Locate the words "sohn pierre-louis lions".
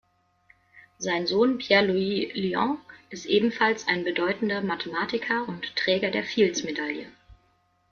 1.27-2.79